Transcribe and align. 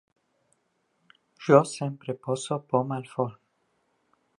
Jo 1.49 1.61
sempre 1.75 2.19
poso 2.25 2.61
poma 2.73 3.01
al 3.01 3.07
forn. 3.15 3.41